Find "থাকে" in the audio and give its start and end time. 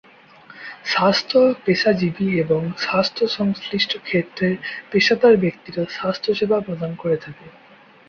7.17-7.45